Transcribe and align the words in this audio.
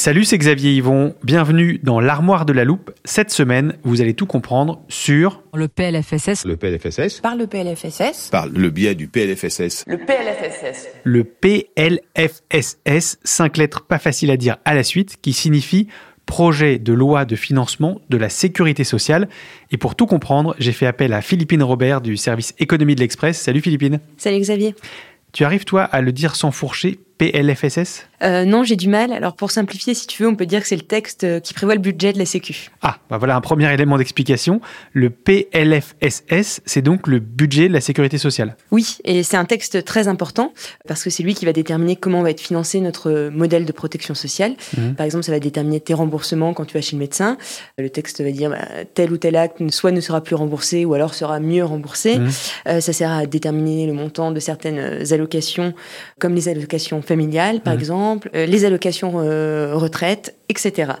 Salut, 0.00 0.24
c'est 0.24 0.38
Xavier 0.38 0.72
Yvon. 0.72 1.14
Bienvenue 1.22 1.78
dans 1.82 2.00
l'armoire 2.00 2.46
de 2.46 2.54
la 2.54 2.64
loupe. 2.64 2.90
Cette 3.04 3.30
semaine, 3.30 3.74
vous 3.82 4.00
allez 4.00 4.14
tout 4.14 4.24
comprendre 4.24 4.80
sur 4.88 5.42
Le 5.52 5.68
PLFSS. 5.68 6.46
Le 6.46 6.56
PLFSS, 6.56 7.20
par 7.20 7.36
le 7.36 7.46
PLFSS. 7.46 8.30
par 8.30 8.46
le 8.46 8.70
biais 8.70 8.94
du 8.94 9.08
PLFSS, 9.08 9.84
Le 9.86 9.98
PLFSS. 9.98 10.88
le 11.04 11.24
PLFSS, 11.24 13.18
cinq 13.24 13.58
lettres 13.58 13.82
pas 13.82 13.98
faciles 13.98 14.30
à 14.30 14.38
dire 14.38 14.56
à 14.64 14.72
la 14.72 14.84
suite, 14.84 15.18
qui 15.20 15.34
signifie 15.34 15.86
projet 16.24 16.78
de 16.78 16.94
loi 16.94 17.26
de 17.26 17.36
financement 17.36 18.00
de 18.08 18.16
la 18.16 18.30
sécurité 18.30 18.84
sociale. 18.84 19.28
Et 19.70 19.76
pour 19.76 19.96
tout 19.96 20.06
comprendre, 20.06 20.56
j'ai 20.58 20.72
fait 20.72 20.86
appel 20.86 21.12
à 21.12 21.20
Philippine 21.20 21.62
Robert 21.62 22.00
du 22.00 22.16
service 22.16 22.54
économie 22.58 22.94
de 22.94 23.00
l'Express. 23.00 23.38
Salut 23.38 23.60
Philippine. 23.60 24.00
Salut 24.16 24.40
Xavier. 24.40 24.74
Tu 25.32 25.44
arrives 25.44 25.66
toi 25.66 25.82
à 25.82 26.00
le 26.00 26.12
dire 26.12 26.36
sans 26.36 26.52
fourcher 26.52 27.00
PLFSS 27.20 28.06
Euh, 28.22 28.44
non, 28.44 28.64
j'ai 28.64 28.76
du 28.76 28.88
mal. 28.88 29.12
Alors 29.12 29.34
pour 29.34 29.50
simplifier, 29.50 29.94
si 29.94 30.06
tu 30.06 30.22
veux, 30.22 30.28
on 30.28 30.34
peut 30.34 30.46
dire 30.46 30.60
que 30.60 30.68
c'est 30.68 30.76
le 30.76 30.82
texte 30.82 31.24
euh, 31.24 31.40
qui 31.40 31.54
prévoit 31.54 31.74
le 31.74 31.80
budget 31.80 32.12
de 32.12 32.18
la 32.18 32.26
Sécu. 32.26 32.68
Ah, 32.82 32.98
bah 33.08 33.16
voilà 33.16 33.36
un 33.36 33.40
premier 33.40 33.72
élément 33.72 33.96
d'explication. 33.96 34.60
Le 34.92 35.10
PLFSS, 35.10 36.60
c'est 36.64 36.82
donc 36.82 37.06
le 37.06 37.18
budget 37.18 37.68
de 37.68 37.72
la 37.72 37.80
sécurité 37.80 38.18
sociale. 38.18 38.56
Oui, 38.70 38.98
et 39.04 39.22
c'est 39.22 39.36
un 39.36 39.44
texte 39.46 39.84
très 39.84 40.06
important 40.08 40.52
parce 40.86 41.02
que 41.02 41.10
c'est 41.10 41.22
lui 41.22 41.34
qui 41.34 41.46
va 41.46 41.52
déterminer 41.52 41.96
comment 41.96 42.22
va 42.22 42.30
être 42.30 42.40
financé 42.40 42.80
notre 42.80 43.30
modèle 43.30 43.64
de 43.64 43.72
protection 43.72 44.14
sociale. 44.14 44.54
Mhm. 44.76 44.94
Par 44.94 45.06
exemple, 45.06 45.24
ça 45.24 45.32
va 45.32 45.40
déterminer 45.40 45.80
tes 45.80 45.94
remboursements 45.94 46.52
quand 46.52 46.66
tu 46.66 46.74
vas 46.74 46.82
chez 46.82 46.96
le 46.96 47.00
médecin. 47.00 47.38
Le 47.78 47.88
texte 47.88 48.22
va 48.22 48.30
dire 48.30 48.50
bah, 48.50 48.58
tel 48.94 49.12
ou 49.12 49.16
tel 49.16 49.36
acte 49.36 49.58
soit 49.70 49.92
ne 49.92 50.00
sera 50.00 50.22
plus 50.22 50.34
remboursé 50.34 50.84
ou 50.84 50.94
alors 50.94 51.14
sera 51.14 51.40
mieux 51.40 51.64
remboursé. 51.64 52.18
Mhm. 52.18 52.30
Euh, 52.68 52.80
ça 52.80 52.92
sert 52.92 53.10
à 53.10 53.26
déterminer 53.26 53.86
le 53.86 53.92
montant 53.92 54.30
de 54.30 54.40
certaines 54.40 54.78
euh, 54.78 55.12
allocations, 55.12 55.74
comme 56.18 56.34
les 56.34 56.48
allocations 56.48 57.02
familiales, 57.14 57.60
par 57.60 57.74
Mhm. 57.74 57.80
exemple, 57.80 58.30
euh, 58.34 58.46
les 58.46 58.64
allocations 58.64 59.14
euh, 59.16 59.72
retraite, 59.74 60.34
etc. 60.48 60.92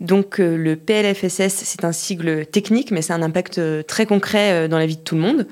Donc 0.00 0.38
euh, 0.40 0.56
le 0.56 0.76
PLFSS, 0.76 1.54
c'est 1.70 1.84
un 1.84 1.92
sigle 1.92 2.46
technique, 2.46 2.90
mais 2.92 3.02
c'est 3.02 3.12
un 3.12 3.22
impact 3.22 3.60
très 3.86 4.06
concret 4.06 4.68
dans 4.68 4.78
la 4.78 4.86
vie 4.86 4.96
de 4.96 5.02
tout 5.08 5.16
le 5.16 5.20
monde. 5.20 5.46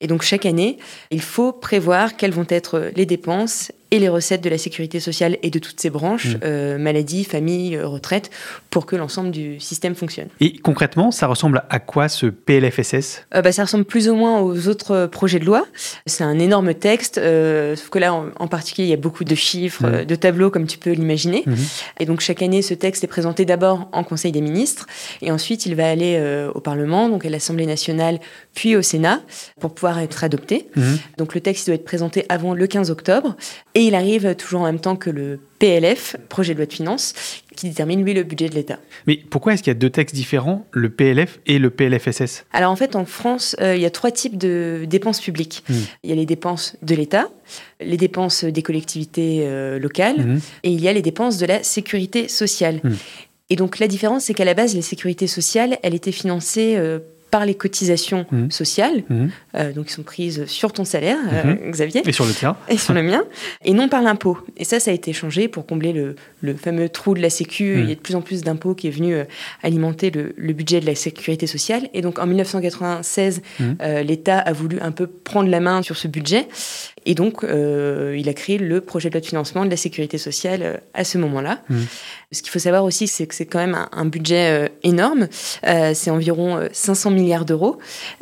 Et 0.00 0.06
donc 0.06 0.22
chaque 0.22 0.46
année, 0.46 0.78
il 1.10 1.20
faut 1.20 1.52
prévoir 1.52 2.16
quelles 2.16 2.32
vont 2.32 2.46
être 2.48 2.90
les 2.96 3.06
dépenses 3.06 3.70
et 3.90 3.98
les 3.98 4.08
recettes 4.08 4.42
de 4.42 4.50
la 4.50 4.58
sécurité 4.58 5.00
sociale 5.00 5.36
et 5.42 5.50
de 5.50 5.58
toutes 5.58 5.80
ses 5.80 5.90
branches, 5.90 6.28
Mhm. 6.34 6.40
euh, 6.44 6.78
maladie, 6.78 7.24
famille, 7.24 7.76
euh, 7.76 7.86
retraite, 7.86 8.30
pour 8.70 8.86
que 8.86 8.94
l'ensemble 8.96 9.30
du 9.30 9.58
système 9.60 9.94
fonctionne. 9.94 10.28
Et 10.40 10.56
concrètement, 10.58 11.10
ça 11.10 11.26
ressemble 11.26 11.64
à 11.70 11.78
quoi 11.80 12.08
ce 12.08 12.26
PLFSS 12.26 13.24
Euh, 13.34 13.42
bah, 13.42 13.52
ça 13.52 13.64
ressemble 13.64 13.84
plus 13.84 14.08
ou 14.08 14.14
moins 14.14 14.40
aux 14.40 14.68
autres 14.68 14.92
euh, 14.92 15.06
projets 15.08 15.38
de 15.38 15.44
loi. 15.44 15.66
C'est 16.06 16.24
un 16.24 16.38
énorme 16.38 16.74
texte, 16.74 17.18
euh, 17.18 17.74
sauf 17.76 17.88
que 17.90 17.98
là, 17.98 18.14
en, 18.14 18.26
en 18.38 18.46
particulier, 18.48 18.86
il 18.88 18.90
y 18.90 18.94
a 18.94 18.98
beaucoup 18.98 19.24
de 19.24 19.34
chiffres, 19.34 19.84
euh, 19.84 20.04
de 20.04 20.14
tableaux, 20.14 20.50
comme 20.50 20.66
tu 20.66 20.78
peux 20.78 20.92
l'imaginer. 20.92 21.42
Mhm. 21.46 21.56
Et 22.00 22.06
donc, 22.06 22.20
chaque 22.20 22.42
année, 22.42 22.62
ce 22.62 22.74
texte 22.74 23.02
est 23.04 23.08
présenté 23.08 23.44
d'abord 23.44 23.88
en 23.92 24.04
Conseil 24.04 24.32
des 24.32 24.40
ministres, 24.40 24.86
et 25.22 25.30
ensuite, 25.30 25.66
il 25.66 25.74
va 25.74 25.88
aller 25.88 26.20
au 26.54 26.60
Parlement, 26.60 27.08
donc 27.08 27.24
à 27.24 27.28
l'Assemblée 27.30 27.66
nationale, 27.66 28.18
puis 28.54 28.76
au 28.76 28.82
Sénat, 28.82 29.20
pour 29.60 29.74
pouvoir 29.74 29.98
être 29.98 30.24
adopté. 30.24 30.68
Mhm. 30.76 30.98
Donc, 31.18 31.34
le 31.34 31.40
texte 31.40 31.66
doit 31.66 31.74
être 31.74 31.84
présenté 31.84 32.24
avant 32.28 32.54
le 32.54 32.66
15 32.66 32.90
octobre, 32.90 33.36
et 33.74 33.79
il 33.86 33.94
arrive 33.94 34.34
toujours 34.34 34.62
en 34.62 34.64
même 34.64 34.80
temps 34.80 34.96
que 34.96 35.10
le 35.10 35.38
PLF, 35.58 36.16
projet 36.28 36.54
de 36.54 36.58
loi 36.58 36.66
de 36.66 36.72
finances, 36.72 37.12
qui 37.54 37.68
détermine, 37.68 38.02
lui, 38.04 38.14
le 38.14 38.22
budget 38.22 38.48
de 38.48 38.54
l'État. 38.54 38.78
Mais 39.06 39.16
pourquoi 39.16 39.52
est-ce 39.52 39.62
qu'il 39.62 39.70
y 39.70 39.76
a 39.76 39.78
deux 39.78 39.90
textes 39.90 40.14
différents, 40.14 40.66
le 40.70 40.88
PLF 40.88 41.40
et 41.46 41.58
le 41.58 41.70
PLFSS 41.70 42.44
Alors 42.52 42.70
en 42.72 42.76
fait, 42.76 42.96
en 42.96 43.04
France, 43.04 43.54
euh, 43.60 43.76
il 43.76 43.82
y 43.82 43.86
a 43.86 43.90
trois 43.90 44.10
types 44.10 44.38
de 44.38 44.84
dépenses 44.88 45.20
publiques. 45.20 45.62
Mm. 45.68 45.74
Il 46.04 46.10
y 46.10 46.12
a 46.12 46.16
les 46.16 46.26
dépenses 46.26 46.76
de 46.82 46.94
l'État, 46.94 47.28
les 47.80 47.96
dépenses 47.98 48.44
des 48.44 48.62
collectivités 48.62 49.40
euh, 49.42 49.78
locales, 49.78 50.18
Mhm. 50.26 50.40
et 50.64 50.70
il 50.70 50.80
y 50.80 50.88
a 50.88 50.92
les 50.92 51.02
dépenses 51.02 51.36
de 51.38 51.46
la 51.46 51.62
sécurité 51.62 52.28
sociale. 52.28 52.80
Mm. 52.82 52.90
Et 53.50 53.56
donc 53.56 53.78
la 53.78 53.88
différence, 53.88 54.24
c'est 54.24 54.34
qu'à 54.34 54.44
la 54.44 54.54
base, 54.54 54.74
les 54.74 54.82
sécurités 54.82 55.26
sociales, 55.26 55.78
elles 55.82 55.94
étaient 55.94 56.12
financées 56.12 56.76
euh, 56.76 57.00
par 57.30 57.46
les 57.46 57.54
cotisations 57.54 58.26
Mm. 58.30 58.50
sociales, 58.50 59.02
Mhm. 59.08 59.30
euh, 59.56 59.72
donc 59.72 59.86
qui 59.86 59.92
sont 59.92 60.02
prises 60.02 60.44
sur 60.46 60.72
ton 60.72 60.84
salaire, 60.84 61.18
euh, 61.32 61.70
Xavier 61.70 62.02
Et 62.04 62.12
sur 62.12 62.24
le 62.26 62.32
tien 62.32 62.56
et 62.68 62.76
sur 62.76 62.92
le 62.94 63.02
mien, 63.02 63.22
et 63.64 63.72
non 63.72 63.88
par 63.88 64.02
l'impôt. 64.02 64.38
Et 64.56 64.64
ça, 64.64 64.80
ça 64.80 64.90
a 64.90 64.94
été 64.94 65.12
changé 65.12 65.48
pour 65.48 65.66
combler 65.66 65.92
le, 65.92 66.16
le 66.40 66.54
fameux 66.54 66.88
trou 66.88 67.14
de 67.14 67.20
la 67.22 67.30
Sécu. 67.30 67.78
Il 67.80 67.88
y 67.88 67.92
a 67.92 67.94
de 67.94 68.00
plus 68.00 68.14
en 68.16 68.20
plus 68.20 68.42
d'impôts 68.42 68.74
qui 68.74 68.88
est 68.88 68.90
venu 68.90 69.14
euh, 69.14 69.24
alimenter 69.62 70.10
le, 70.10 70.34
le 70.36 70.52
budget 70.52 70.80
de 70.80 70.86
la 70.86 70.94
sécurité 70.94 71.46
sociale. 71.46 71.88
Et 71.94 72.02
donc 72.02 72.18
en 72.18 72.26
1996, 72.26 73.42
Mm. 73.58 73.64
euh, 73.82 74.02
l'État 74.02 74.38
a 74.38 74.52
voulu 74.52 74.78
un 74.80 74.90
peu 74.92 75.06
prendre 75.06 75.48
la 75.48 75.60
main 75.60 75.82
sur 75.82 75.96
ce 75.96 76.08
budget. 76.08 76.46
Et 77.06 77.14
donc, 77.14 77.42
il 77.42 78.28
a 78.28 78.34
créé 78.34 78.58
le 78.58 78.80
projet 78.82 79.08
de 79.08 79.14
loi 79.14 79.20
de 79.22 79.26
financement 79.26 79.64
de 79.64 79.70
la 79.70 79.76
sécurité 79.78 80.18
sociale 80.18 80.82
à 80.92 81.02
ce 81.04 81.16
moment-là. 81.16 81.62
Ce 82.32 82.42
qu'il 82.42 82.52
faut 82.52 82.60
savoir 82.60 82.84
aussi, 82.84 83.08
c'est 83.08 83.26
que 83.26 83.34
c'est 83.34 83.46
quand 83.46 83.58
même 83.58 83.74
un, 83.74 83.88
un 83.90 84.04
budget 84.04 84.50
euh, 84.50 84.68
énorme. 84.84 85.26
Euh, 85.66 85.90
c'est 85.94 86.10
environ 86.12 86.58
euh, 86.58 86.68
500 86.70 87.10
milliards 87.10 87.44
d'euros. 87.44 87.78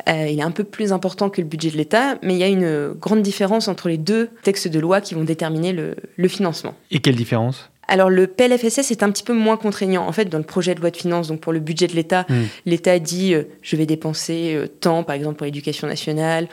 Euh, 0.09 0.27
il 0.27 0.39
est 0.39 0.43
un 0.43 0.49
peu 0.49 0.63
plus 0.63 0.91
important 0.91 1.29
que 1.29 1.39
le 1.41 1.45
budget 1.47 1.69
de 1.69 1.77
l'État, 1.77 2.17
mais 2.23 2.33
il 2.33 2.39
y 2.39 2.43
a 2.43 2.47
une 2.47 2.63
euh, 2.63 2.93
grande 2.99 3.21
différence 3.21 3.67
entre 3.67 3.87
les 3.87 3.97
deux 3.99 4.29
textes 4.41 4.67
de 4.67 4.79
loi 4.79 4.99
qui 5.01 5.13
vont 5.13 5.23
déterminer 5.23 5.73
le, 5.73 5.95
le 6.17 6.27
financement. 6.27 6.73
Et 6.89 6.97
quelle 7.01 7.17
différence? 7.17 7.69
Alors 7.87 8.11
le 8.11 8.27
PLFSS 8.27 8.91
est 8.91 9.01
un 9.01 9.09
petit 9.09 9.23
peu 9.23 9.33
moins 9.33 9.57
contraignant. 9.57 10.07
En 10.07 10.11
fait, 10.11 10.25
dans 10.25 10.37
le 10.37 10.43
projet 10.43 10.75
de 10.75 10.79
loi 10.79 10.91
de 10.91 10.97
finances, 10.97 11.27
donc 11.27 11.39
pour 11.39 11.51
le 11.51 11.59
budget 11.59 11.87
de 11.87 11.93
l'État, 11.95 12.25
Mm. 12.29 12.43
l'État 12.67 12.99
dit 12.99 13.33
euh, 13.33 13.43
je 13.63 13.75
vais 13.75 13.87
dépenser 13.87 14.53
euh, 14.55 14.67
tant, 14.67 15.03
par 15.03 15.15
exemple 15.15 15.37
pour 15.37 15.45
l'éducation 15.45 15.87
nationale, 15.87 16.47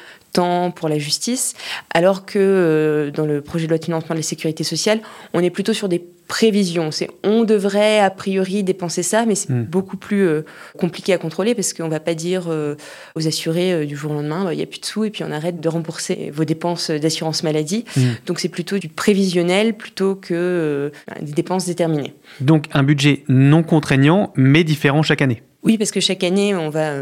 pour 0.75 0.89
la 0.89 0.99
justice, 0.99 1.55
alors 1.95 2.27
que 2.27 2.39
euh, 2.39 3.11
dans 3.11 3.27
le 3.27 3.41
projet 3.41 3.67
de 3.67 3.71
loi 3.71 3.79
de 3.79 3.85
financement 3.85 4.15
de 4.15 4.21
la 4.21 4.23
sécurité 4.23 4.65
sociale, 4.65 5.01
on 5.33 5.41
est 5.41 5.51
plutôt 5.51 5.73
sur 5.73 5.89
des 5.89 6.03
prévisions. 6.29 6.91
C'est 6.91 7.09
on 7.23 7.45
devrait 7.45 8.01
a 8.01 8.11
priori 8.11 8.65
dépenser 8.65 9.03
ça, 9.03 9.25
mais 9.27 9.35
c'est 9.35 9.51
Mm. 9.51 9.63
beaucoup 9.65 9.97
plus 9.97 10.27
euh, 10.27 10.45
compliqué 10.77 11.13
à 11.13 11.19
contrôler 11.19 11.55
parce 11.55 11.73
qu'on 11.73 11.89
va 11.89 12.01
pas 12.01 12.15
dire 12.15 12.47
euh, 12.49 12.75
aux 13.15 13.27
assurés 13.29 13.87
du 13.87 13.97
jour 13.97 14.11
au 14.11 14.15
lendemain, 14.15 14.45
bah, 14.45 14.53
il 14.53 14.59
y 14.59 14.63
a 14.63 14.67
plus 14.67 14.81
de 14.81 14.87
sous 14.87 15.05
et 15.05 15.11
puis 15.11 15.23
on 15.25 15.31
arrête 15.31 15.61
de 15.61 15.69
rembourser 15.69 16.31
vos 16.35 16.45
dépenses 16.45 16.91
d'assurance 16.91 17.43
maladie. 17.43 17.85
Mm. 17.97 18.01
Donc 18.27 18.41
c'est 18.41 18.49
plutôt 18.49 18.79
du 18.79 18.89
prévisionnel 18.89 19.75
plutôt 19.75 20.17
que 20.17 20.91
des 21.21 21.33
dépenses 21.33 21.67
déterminées. 21.67 22.13
Donc 22.41 22.67
un 22.73 22.83
budget 22.83 23.23
non 23.29 23.63
contraignant, 23.63 24.33
mais 24.37 24.65
différent 24.65 25.03
chaque 25.03 25.23
année. 25.23 25.43
Oui, 25.63 25.79
parce 25.79 25.91
que 25.91 26.01
chaque 26.01 26.23
année, 26.23 26.55
on 26.55 26.71
va 26.71 26.93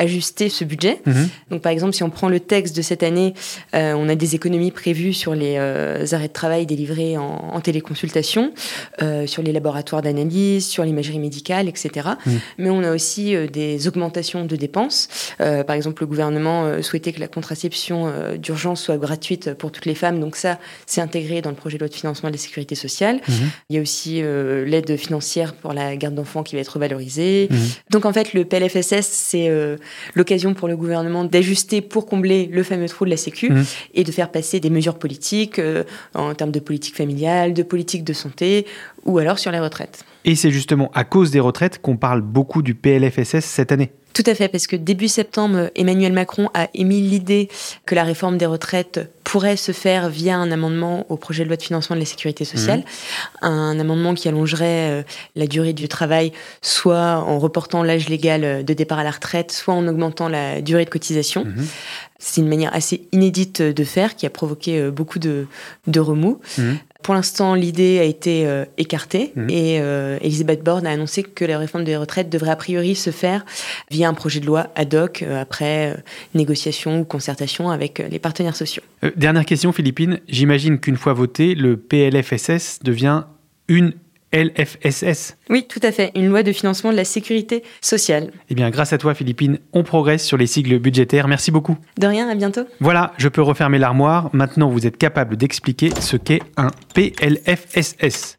ajuster 0.00 0.48
ce 0.48 0.64
budget. 0.64 1.00
Mhm. 1.06 1.28
Donc 1.50 1.62
par 1.62 1.70
exemple, 1.70 1.94
si 1.94 2.02
on 2.02 2.10
prend 2.10 2.28
le 2.28 2.40
texte 2.40 2.74
de 2.74 2.82
cette 2.82 3.02
année, 3.02 3.34
euh, 3.74 3.94
on 3.96 4.08
a 4.08 4.14
des 4.16 4.34
économies 4.34 4.70
prévues 4.72 5.12
sur 5.12 5.34
les 5.34 5.56
euh, 5.58 6.04
arrêts 6.12 6.28
de 6.28 6.32
travail 6.32 6.66
délivrés 6.66 7.16
en, 7.18 7.50
en 7.52 7.60
téléconsultation, 7.60 8.52
euh, 9.02 9.26
sur 9.26 9.42
les 9.42 9.52
laboratoires 9.52 10.02
d'analyse, 10.02 10.66
sur 10.66 10.84
l'imagerie 10.84 11.18
médicale, 11.18 11.68
etc. 11.68 12.08
Mhm. 12.26 12.40
Mais 12.58 12.70
on 12.70 12.82
a 12.82 12.92
aussi 12.92 13.36
euh, 13.36 13.46
des 13.46 13.86
augmentations 13.86 14.44
de 14.44 14.56
dépenses. 14.56 15.08
Euh, 15.40 15.62
par 15.64 15.76
exemple, 15.76 16.02
le 16.02 16.06
gouvernement 16.06 16.64
euh, 16.64 16.82
souhaitait 16.82 17.12
que 17.12 17.20
la 17.20 17.28
contraception 17.28 18.06
euh, 18.08 18.36
d'urgence 18.36 18.82
soit 18.82 18.96
gratuite 18.96 19.54
pour 19.54 19.70
toutes 19.70 19.86
les 19.86 19.94
femmes. 19.94 20.18
Donc 20.18 20.36
ça, 20.36 20.58
c'est 20.86 21.02
intégré 21.02 21.42
dans 21.42 21.50
le 21.50 21.56
projet 21.56 21.76
de 21.76 21.80
loi 21.80 21.88
de 21.88 21.94
financement 21.94 22.30
de 22.30 22.34
la 22.34 22.40
sécurité 22.40 22.74
sociale. 22.74 23.20
Mhm. 23.28 23.50
Il 23.68 23.76
y 23.76 23.78
a 23.78 23.82
aussi 23.82 24.22
euh, 24.22 24.64
l'aide 24.64 24.96
financière 24.96 25.52
pour 25.52 25.74
la 25.74 25.94
garde 25.96 26.14
d'enfants 26.14 26.42
qui 26.42 26.54
va 26.54 26.62
être 26.62 26.78
valorisée. 26.78 27.48
Mhm. 27.50 27.58
Donc 27.90 28.06
en 28.06 28.12
fait, 28.12 28.32
le 28.32 28.44
PLFSS, 28.44 29.06
c'est 29.06 29.48
euh, 29.48 29.76
l'occasion 30.14 30.54
pour 30.54 30.68
le 30.68 30.76
gouvernement 30.76 31.24
d'ajuster 31.24 31.80
pour 31.80 32.06
combler 32.06 32.46
le 32.52 32.62
fameux 32.62 32.88
trou 32.88 33.04
de 33.04 33.10
la 33.10 33.16
Sécu 33.16 33.50
Mhm. 33.50 33.64
et 33.94 34.04
de 34.04 34.12
faire 34.12 34.30
passer 34.30 34.60
des 34.60 34.70
mesures 34.70 34.98
politiques 34.98 35.58
euh, 35.58 35.84
en 36.14 36.34
termes 36.34 36.50
de 36.52 36.60
politique 36.60 36.96
familiale, 36.96 37.54
de 37.54 37.62
politique 37.62 38.04
de 38.04 38.12
santé 38.12 38.66
ou 39.04 39.18
alors 39.18 39.38
sur 39.38 39.50
les 39.50 39.60
retraites. 39.60 40.04
Et 40.24 40.34
c'est 40.34 40.50
justement 40.50 40.90
à 40.94 41.04
cause 41.04 41.30
des 41.30 41.40
retraites 41.40 41.80
qu'on 41.80 41.96
parle 41.96 42.20
beaucoup 42.20 42.62
du 42.62 42.74
PLFSS 42.74 43.44
cette 43.44 43.72
année. 43.72 43.90
Tout 44.12 44.24
à 44.26 44.34
fait, 44.34 44.48
parce 44.48 44.66
que 44.66 44.74
début 44.76 45.06
septembre, 45.08 45.70
Emmanuel 45.76 46.12
Macron 46.12 46.48
a 46.52 46.68
émis 46.74 47.00
l'idée 47.00 47.48
que 47.86 47.94
la 47.94 48.02
réforme 48.02 48.38
des 48.38 48.46
retraites 48.46 49.00
pourrait 49.30 49.56
se 49.56 49.70
faire 49.70 50.08
via 50.08 50.36
un 50.36 50.50
amendement 50.50 51.06
au 51.08 51.16
projet 51.16 51.44
de 51.44 51.48
loi 51.48 51.56
de 51.56 51.62
financement 51.62 51.94
de 51.94 52.00
la 52.00 52.06
sécurité 52.06 52.44
sociale, 52.44 52.82
un 53.42 53.78
amendement 53.78 54.14
qui 54.14 54.26
allongerait 54.26 54.90
euh, 54.90 55.02
la 55.36 55.46
durée 55.46 55.72
du 55.72 55.86
travail, 55.86 56.32
soit 56.62 57.18
en 57.18 57.38
reportant 57.38 57.84
l'âge 57.84 58.08
légal 58.08 58.42
euh, 58.42 58.62
de 58.64 58.74
départ 58.74 58.98
à 58.98 59.04
la 59.04 59.12
retraite, 59.12 59.52
soit 59.52 59.72
en 59.72 59.86
augmentant 59.86 60.28
la 60.28 60.60
durée 60.60 60.84
de 60.84 60.90
cotisation. 60.90 61.44
Mhm. 61.44 61.64
C'est 62.18 62.40
une 62.40 62.48
manière 62.48 62.74
assez 62.74 63.06
inédite 63.12 63.62
de 63.62 63.84
faire 63.84 64.16
qui 64.16 64.26
a 64.26 64.30
provoqué 64.30 64.80
euh, 64.80 64.90
beaucoup 64.90 65.20
de, 65.20 65.46
de 65.86 66.00
remous. 66.00 66.40
Mhm. 66.58 66.78
Pour 67.02 67.14
l'instant, 67.14 67.54
l'idée 67.54 67.98
a 67.98 68.04
été 68.04 68.46
euh, 68.46 68.64
écartée 68.78 69.32
Mhm. 69.34 69.50
et 69.50 69.80
euh, 69.80 70.18
Elisabeth 70.20 70.62
Borne 70.62 70.86
a 70.86 70.90
annoncé 70.90 71.22
que 71.22 71.44
la 71.44 71.58
réforme 71.58 71.84
des 71.84 71.96
retraites 71.96 72.28
devrait 72.30 72.50
a 72.50 72.56
priori 72.56 72.94
se 72.94 73.10
faire 73.10 73.44
via 73.90 74.08
un 74.08 74.14
projet 74.14 74.40
de 74.40 74.46
loi 74.46 74.68
ad 74.74 74.94
hoc 74.94 75.22
euh, 75.22 75.40
après 75.40 75.96
négociation 76.34 77.00
ou 77.00 77.04
concertation 77.04 77.70
avec 77.70 77.98
les 78.10 78.18
partenaires 78.18 78.56
sociaux. 78.56 78.82
Dernière 79.16 79.44
question, 79.46 79.72
Philippine. 79.72 80.20
J'imagine 80.28 80.78
qu'une 80.78 80.96
fois 80.96 81.12
voté, 81.12 81.54
le 81.54 81.76
PLFSS 81.76 82.80
devient 82.82 83.24
une 83.68 83.92
LFSS. 84.32 85.36
Oui, 85.48 85.66
tout 85.68 85.80
à 85.82 85.92
fait, 85.92 86.12
une 86.14 86.28
loi 86.28 86.42
de 86.42 86.52
financement 86.52 86.92
de 86.92 86.96
la 86.96 87.04
sécurité 87.04 87.62
sociale. 87.80 88.30
Eh 88.48 88.54
bien, 88.54 88.70
grâce 88.70 88.92
à 88.92 88.98
toi, 88.98 89.14
Philippine, 89.14 89.58
on 89.72 89.82
progresse 89.82 90.24
sur 90.24 90.36
les 90.36 90.46
sigles 90.46 90.78
budgétaires. 90.78 91.28
Merci 91.28 91.50
beaucoup. 91.50 91.76
De 91.98 92.06
rien, 92.06 92.28
à 92.28 92.34
bientôt. 92.34 92.62
Voilà, 92.80 93.12
je 93.18 93.28
peux 93.28 93.42
refermer 93.42 93.78
l'armoire. 93.78 94.30
Maintenant, 94.32 94.68
vous 94.68 94.86
êtes 94.86 94.96
capable 94.96 95.36
d'expliquer 95.36 95.90
ce 96.00 96.16
qu'est 96.16 96.42
un 96.56 96.70
PLFSS. 96.94 98.38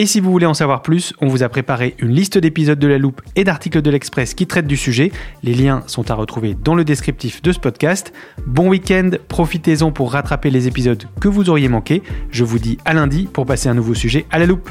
Et 0.00 0.06
si 0.06 0.20
vous 0.20 0.30
voulez 0.30 0.46
en 0.46 0.54
savoir 0.54 0.82
plus, 0.82 1.12
on 1.20 1.26
vous 1.26 1.42
a 1.42 1.48
préparé 1.48 1.96
une 1.98 2.12
liste 2.12 2.38
d'épisodes 2.38 2.78
de 2.78 2.86
la 2.86 2.98
loupe 2.98 3.20
et 3.34 3.42
d'articles 3.42 3.82
de 3.82 3.90
l'Express 3.90 4.34
qui 4.34 4.46
traitent 4.46 4.68
du 4.68 4.76
sujet. 4.76 5.10
Les 5.42 5.54
liens 5.54 5.82
sont 5.88 6.12
à 6.12 6.14
retrouver 6.14 6.54
dans 6.54 6.76
le 6.76 6.84
descriptif 6.84 7.42
de 7.42 7.50
ce 7.50 7.58
podcast. 7.58 8.12
Bon 8.46 8.68
week-end, 8.68 9.10
profitez-en 9.26 9.90
pour 9.90 10.12
rattraper 10.12 10.50
les 10.50 10.68
épisodes 10.68 11.02
que 11.20 11.26
vous 11.26 11.50
auriez 11.50 11.68
manqués. 11.68 12.04
Je 12.30 12.44
vous 12.44 12.60
dis 12.60 12.78
à 12.84 12.94
lundi 12.94 13.26
pour 13.32 13.44
passer 13.44 13.68
un 13.68 13.74
nouveau 13.74 13.94
sujet 13.94 14.24
à 14.30 14.38
la 14.38 14.46
loupe. 14.46 14.70